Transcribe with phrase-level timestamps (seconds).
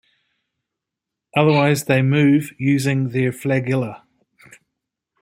[1.37, 4.01] Otherwise they move using their flagella.